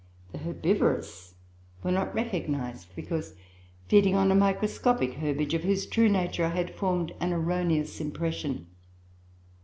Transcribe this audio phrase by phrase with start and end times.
[0.31, 1.35] The herbivorous
[1.83, 3.35] were not recognised, because
[3.87, 8.65] feeding on a microscopic herbage, of whose true nature I had formed an erroneous impression.